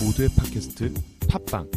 [0.00, 0.92] 모두의 팟캐스트
[1.28, 1.70] 팟빵.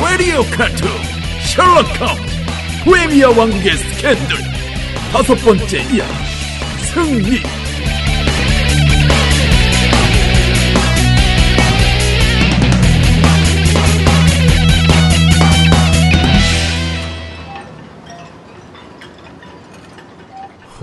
[0.00, 0.88] 라디오 카툰
[1.54, 4.36] 셜록 홈즈 외미야 왕국의 스캔들
[5.12, 6.06] 다섯 번째 이야
[6.94, 7.40] 승리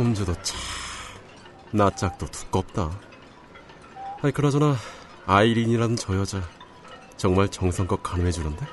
[0.09, 0.57] 홈즈도 참
[1.71, 2.89] 낯짝도 두껍다.
[4.21, 4.75] 아니 그나저나
[5.27, 6.41] 아이린이라는 저 여자
[7.15, 8.65] 정말 정성껏 간호해주는데?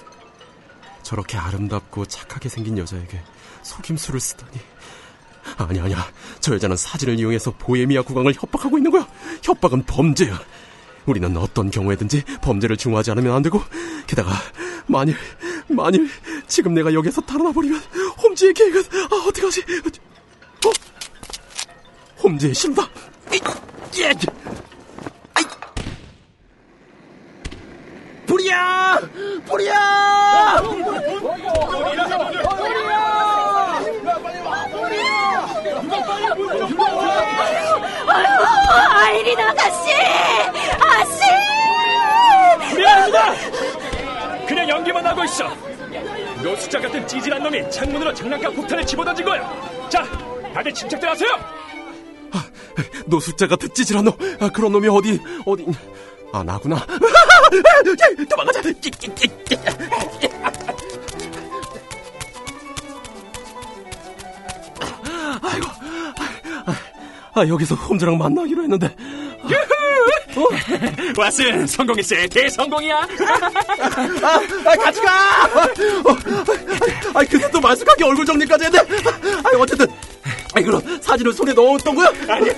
[1.02, 3.20] 저렇게 아름답고 착하게 생긴 여자에게
[3.62, 4.52] 속임수를 쓰다니.
[5.58, 6.06] 아니 아니야.
[6.40, 9.06] 저 여자는 사진을 이용해서 보헤미아 국왕을 협박하고 있는 거야.
[9.42, 10.40] 협박은 범죄야.
[11.04, 13.62] 우리는 어떤 경우에든지 범죄를 중화하지 않으면 안 되고
[14.06, 14.32] 게다가
[14.86, 15.16] 만일
[15.68, 16.08] 만일
[16.48, 17.78] 지금 내가 여기서 달아나 버리면
[18.22, 19.60] 홈즈의 계획은 아 어떡하지?
[19.60, 20.15] 어?
[22.22, 22.82] 홈즈의 신호다
[23.32, 23.40] 이,
[24.00, 24.10] 예.
[25.34, 25.44] 아이.
[28.26, 28.98] 불이야
[29.46, 30.62] 불이야
[38.94, 39.90] 아이린 아가씨!
[40.80, 41.20] 아씨!
[42.76, 43.34] 미안합니다.
[44.46, 45.48] 그냥 연기만 하고 있어.
[46.42, 49.88] 노숙자 같은 찌질한 놈이 창문으로 장난감 폭탄을 집어던진 거야.
[49.88, 50.04] 자,
[50.54, 51.28] 다들 침착들 하세요.
[53.06, 55.66] 노숙자 같은 찌질한 놈 아, 그런 놈이 어디 어디
[56.32, 56.84] 아 나구나
[58.28, 58.62] 도망가자
[65.42, 65.66] 아이고
[66.66, 68.94] 아, 아, 여기서 홈즈랑 만나기로 했는데
[71.14, 72.14] 왓슨 성공했어.
[72.30, 72.98] 대성공이야.
[72.98, 75.44] 아, 같이 가!
[75.44, 76.16] 어,
[77.14, 78.78] 아, 근데 또 말쑥하게 얼굴 정리까지 했네.
[78.78, 79.86] 아, 어쨌든,
[80.56, 82.10] 아, 그럼 사진을 손에 넣었던 거야?
[82.28, 82.50] 아니,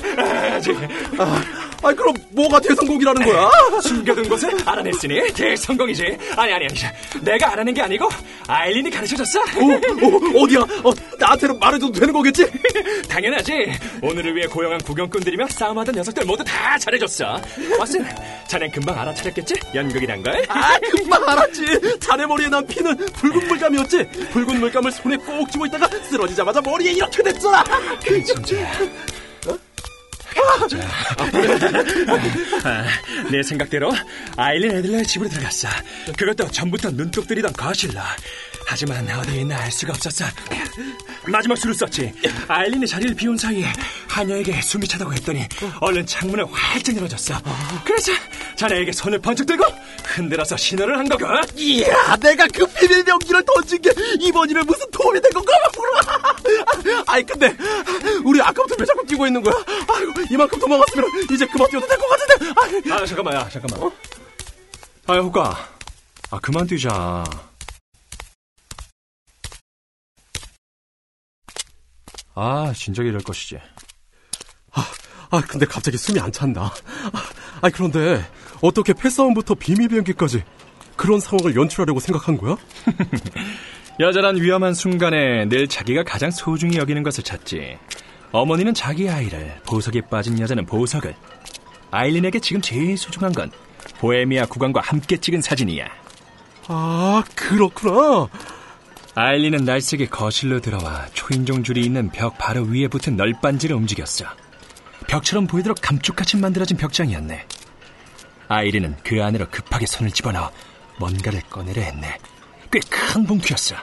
[0.53, 0.77] 아직
[1.19, 1.43] 아,
[1.83, 3.51] 아, 그럼 뭐가 대성공이라는 거야?
[3.83, 6.19] 숨겨둔 것을 알아냈으니 대성공이지.
[6.37, 7.25] 아니, 아니, 아니.
[7.25, 8.09] 내가 알아낸 게 아니고
[8.47, 9.41] 아일린이 가르쳐줬어.
[9.41, 10.61] 어, 어, 어디야?
[10.61, 12.47] 어, 나한테는 말해줘도 되는 거겠지?
[13.09, 13.53] 당연하지.
[14.03, 17.41] 오늘을 위해 고용한 구경꾼들이며 싸움하던 녀석들 모두 다 잘해줬어.
[17.79, 18.05] 왓슨,
[18.49, 19.55] 자넨 금방 알아차렸겠지?
[19.75, 20.45] 연극이란 걸.
[20.49, 21.99] 아, 금방 알았지.
[22.01, 24.05] 자네 머리에 난 피는 붉은 물감이었지.
[24.33, 27.63] 붉은 물감을 손에 꼭 쥐고 있다가 쓰러지자마자 머리에 이렇게 됐잖아.
[28.05, 28.57] 그 진짜.
[32.65, 32.85] 아,
[33.31, 33.93] 내 생각대로
[34.37, 35.69] 아일린 애들네 집으로 들어갔어.
[36.17, 38.01] 그것도 전부터 눈독 들이던 거실로.
[38.71, 40.27] 하지만 어디에 있나 알 수가 없었어.
[41.27, 42.13] 마지막 수를 썼지.
[42.47, 43.65] 아일린이 자리를 비운 사이에
[44.09, 45.47] 하녀에게 숨이 차다고 했더니
[45.81, 47.41] 얼른 창문을 활짝 열어줬어.
[47.85, 48.13] 그래서
[48.57, 49.65] 자네에게 손을 번쩍 들고
[50.05, 51.25] 흔들어서 신호를 한 거고.
[51.57, 53.91] 이야, 내가 그 비밀 병기를 던진 게
[54.21, 57.03] 이번 일에 무슨 도움이 된 건가 몰라.
[57.07, 57.57] 아이, 근데
[58.23, 59.55] 우리 아까부터 왜 자꾸 뛰고 있는 거야?
[59.89, 62.53] 아이고, 이만큼 도망갔으면 이제 그만 뛰어도 될 것 같은데.
[62.61, 62.93] 아이.
[62.93, 63.91] 아 잠깐만, 야 잠깐만.
[65.07, 65.69] 아 호가,
[66.31, 67.25] 아 그만 뛰자.
[72.39, 73.59] 아 진작에 이럴 것이지.
[75.31, 76.63] 아, 근데 갑자기 숨이 안 찬다.
[76.63, 77.23] 아,
[77.61, 78.25] 아, 그런데
[78.63, 80.43] 어떻게 패싸움부터 비밀 비행기까지
[80.97, 82.57] 그런 상황을 연출하려고 생각한 거야?
[84.01, 87.77] 여자란 위험한 순간에 늘 자기가 가장 소중히 여기는 것을 찾지.
[88.33, 91.15] 어머니는 자기 아이를, 보석에 빠진 여자는 보석을.
[91.91, 93.51] 아일린에게 지금 제일 소중한 건
[93.99, 95.87] 보헤미아 국왕과 함께 찍은 사진이야.
[96.69, 98.29] 아, 그렇구나.
[99.21, 104.25] 아일린은 날쌔게 거실로 들어와 초인종 줄이 있는 벽 바로 위에 붙은 널빤지를 움직였어.
[105.09, 107.45] 벽처럼 보이도록 감쪽같이 만들어진 벽장이었네.
[108.47, 110.53] 아이린은 그 안으로 급하게 손을 집어넣어
[111.01, 112.17] 뭔가를 꺼내려 했네.
[112.71, 113.75] 꽤 큰 봉투였어.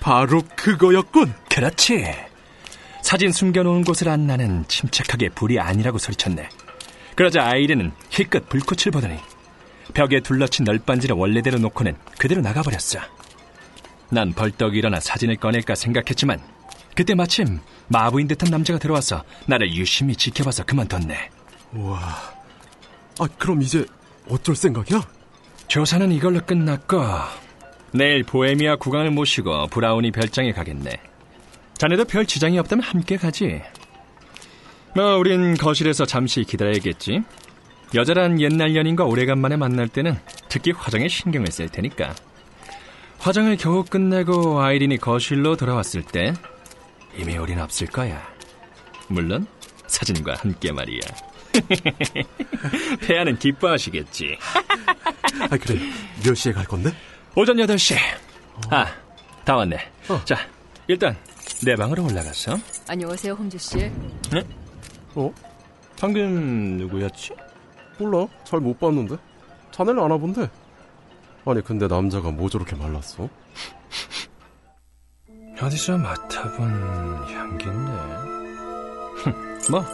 [0.00, 1.34] 바로 그거였군.
[1.50, 2.06] 그렇지.
[3.02, 6.48] 사진 숨겨놓은 곳을 안 나는 침착하게 불이 아니라고 소리쳤네.
[7.14, 9.18] 그러자 아이린은 힐끗 불꽃을 보더니
[9.92, 13.17] 벽에 둘러친 널빤지를 원래대로 놓고는 그대로 나가버렸어.
[14.10, 16.40] 난 벌떡 일어나 사진을 꺼낼까 생각했지만
[16.94, 21.30] 그때 마침 마부인 듯한 남자가 들어와서 나를 유심히 지켜봐서 그만뒀네.
[21.74, 21.98] 우와.
[23.20, 23.84] 아, 그럼 이제
[24.28, 25.00] 어쩔 생각이야?
[25.68, 27.02] 조사는 이걸로 끝났고
[27.92, 31.00] 내일 보헤미아 국왕을 모시고 브라우니 별장에 가겠네.
[31.74, 33.62] 자네도 별 지장이 없다면 함께 가지.
[34.94, 37.22] 뭐 우린 거실에서 잠시 기다려야겠지.
[37.94, 40.18] 여자란 옛날 연인과 오래간만에 만날 때는
[40.48, 42.14] 특히 화장에 신경을 쓸 테니까.
[43.18, 46.32] 화장을 겨우 끝내고 아이린이 거실로 돌아왔을 때
[47.16, 48.22] 이미 우린 없을 거야.
[49.08, 49.46] 물론
[49.86, 51.00] 사진과 함께 말이야.
[53.02, 54.38] 태아는 기뻐하시겠지.
[55.40, 55.80] 아, 그래.
[56.24, 56.90] 몇 시에 갈 건데?
[57.34, 57.96] 오전 8시.
[58.70, 58.86] 아,
[59.44, 59.76] 다 왔네.
[60.08, 60.24] 어.
[60.24, 60.36] 자,
[60.86, 61.16] 일단
[61.64, 62.56] 내 방으로 올라갔어.
[62.88, 63.76] 안녕하세요, 홈즈 씨.
[64.30, 64.42] 네?
[65.14, 65.32] 어?
[65.98, 67.32] 방금 누구였지?
[67.98, 68.26] 몰라.
[68.44, 69.16] 잘 못 봤는데.
[69.72, 70.48] 자네는 안 와본데.
[71.44, 73.28] 아니, 근데 남자가 뭐 저렇게 말랐어?
[75.60, 76.70] 어디서 맡아본
[77.32, 77.92] 향기인데.
[79.70, 79.84] 뭐,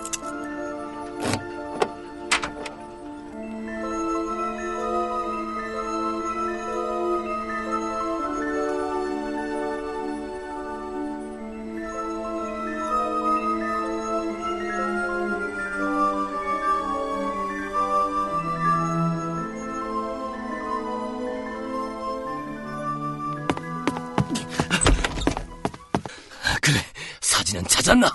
[27.54, 28.10] 사진은 찾았나?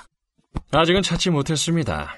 [0.71, 2.13] 아직은 찾지 못했습니다.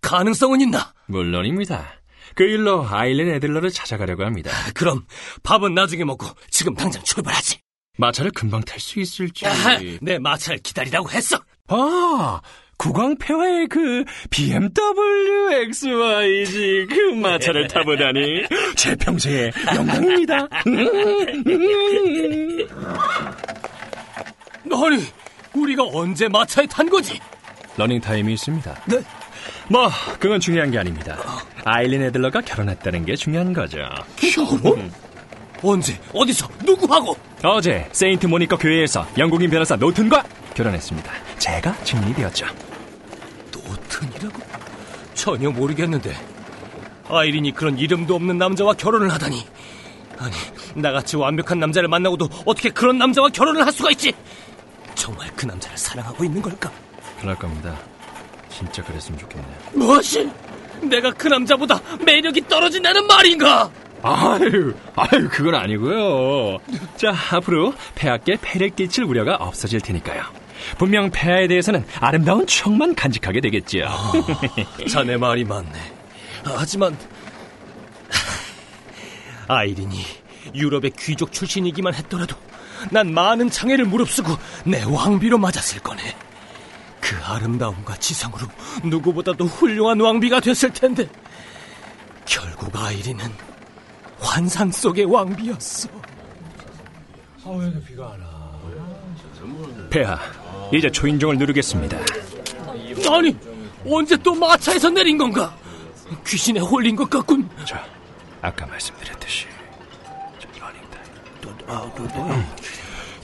[0.00, 0.94] 가능성은 있나?
[1.06, 2.00] 물론입니다.
[2.34, 4.50] 그 일로 아일랜 애들러를 찾아가려고 합니다.
[4.74, 5.04] 그럼
[5.42, 7.58] 밥은 나중에 먹고 지금 당장 출발하지.
[7.98, 9.46] 마차를 금방 탈 수 있을지.
[9.46, 11.38] 아하, 내 마차를 기다리라고 했어.
[11.68, 12.40] 아,
[12.78, 20.48] 구광폐화의 그 BMW XYG 그 마차를 타보다니 제 평생의 영광입니다.
[24.72, 25.04] 아니,
[25.54, 27.20] 우리가 언제 마차에 탄 거지?
[27.76, 28.74] 러닝 타임이 있습니다.
[28.86, 29.02] 네?
[29.68, 31.16] 뭐 그건 중요한 게 아닙니다.
[31.64, 33.78] 아이린 애들러가 결혼했다는 게 중요한 거죠.
[34.16, 34.92] 결혼?
[35.62, 35.98] 언제?
[36.12, 36.48] 어디서?
[36.64, 37.16] 누구하고?
[37.44, 41.12] 어제 세인트 모니카 교회에서 영국인 변호사 노튼과 결혼했습니다.
[41.38, 42.46] 제가 증인이 되었죠.
[43.52, 44.40] 노튼이라고?
[45.14, 46.14] 전혀 모르겠는데.
[47.08, 49.46] 아이린이 그런 이름도 없는 남자와 결혼을 하다니.
[50.18, 50.34] 아니,
[50.74, 54.12] 나같이 완벽한 남자를 만나고도 어떻게 그런 남자와 결혼을 할 수가 있지?
[55.02, 56.70] 정말 그 남자를 사랑하고 있는 걸까?
[57.20, 57.76] 그럴 겁니다.
[58.48, 59.56] 진짜 그랬으면 좋겠네요.
[59.72, 60.30] 무엇이?
[60.80, 63.68] 내가 그 남자보다 매력이 떨어진다는 말인가?
[64.00, 66.58] 아유, 아유, 그건 아니고요.
[66.96, 70.22] 자, 앞으로 폐하께 폐를 끼칠 우려가 없어질 테니까요.
[70.78, 73.88] 분명 폐하에 대해서는 아름다운 추억만 간직하게 되겠지요.
[74.88, 75.72] 자네 말이 맞네.
[76.44, 76.96] 하지만
[79.48, 80.04] 아이린이
[80.54, 82.36] 유럽의 귀족 출신이기만 했더라도
[82.90, 86.16] 난 많은 장애를 무릅쓰고 내 왕비로 맞았을 거네.
[87.00, 88.46] 그 아름다움과 지성으로
[88.84, 91.08] 누구보다도 훌륭한 왕비가 됐을 텐데
[92.24, 93.30] 결국 아이린은
[94.20, 95.88] 환상 속의 왕비였어.
[99.90, 100.18] 폐하,
[100.72, 101.98] 이제 초인종을 누르겠습니다.
[103.10, 103.36] 아니
[103.86, 105.54] 언제 또 마차에서 내린 건가?
[106.26, 107.48] 귀신에 홀린 것 같군.
[107.64, 107.84] 자,
[108.40, 109.46] 아까 말씀드렸듯이.
[111.72, 112.46] 음.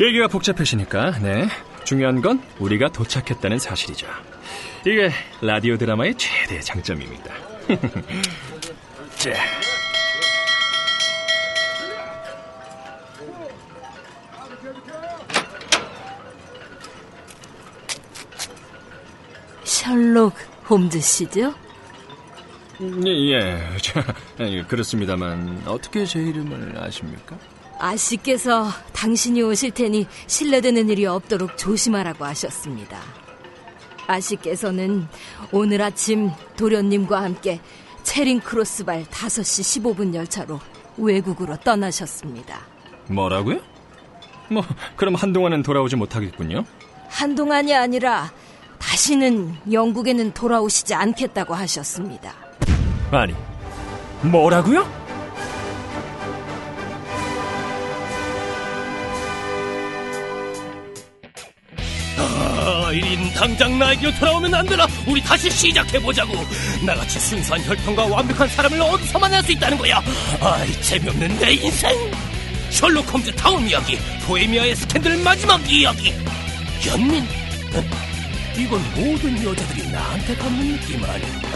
[0.00, 1.49] 얘기가 복잡해지니까, 네.
[1.85, 4.06] 중요한 건 우리가 도착했다는 사실이죠.
[4.87, 5.11] 이게
[5.41, 7.35] 라디오 드라마의 최대 장점입니다.
[9.17, 9.33] 자.
[19.65, 20.35] 셜록
[20.69, 21.55] 홈즈 씨죠?
[22.81, 23.59] 예, 예.
[23.81, 24.05] 자,
[24.41, 27.37] 예, 그렇습니다만 어떻게 제 이름을 아십니까?
[27.78, 32.98] 아씨께서 당신이 오실 테니 실례되는 일이 없도록 조심하라고 하셨습니다.
[34.06, 35.06] 아씨께서는
[35.52, 37.60] 오늘 아침 도련님과 함께
[38.02, 40.61] 체링 크로스발 5시 15분 열차로
[40.97, 42.61] 외국으로 떠나셨습니다.
[43.08, 43.61] 뭐라고요?
[44.50, 44.64] 뭐
[44.97, 46.64] 그럼 한동안은 돌아오지 못하겠군요.
[47.08, 48.32] 한동안이 아니라
[48.78, 52.35] 다시는 영국에는 돌아오시지 않겠다고 하셨습니다.
[53.11, 53.35] 아니,
[54.23, 55.08] 뭐라고요?
[62.99, 64.87] 아이린 당장 나에게로 돌아오면 안 되나?
[65.07, 66.35] 우리 다시 시작해보자고.
[66.85, 70.02] 나같이 순수한 혈통과 완벽한 사람을 어디서 만날 수 있다는 거야?
[70.40, 71.90] 아이 재미없는 내 인생.
[72.71, 76.12] 셜록 홈즈 다음 이야기, 보헤미아의 스캔들 마지막 이야기.
[76.87, 77.25] 연민.
[78.57, 81.49] 이건 모든 여자들이 나한테 갖는 느낌 아닌가?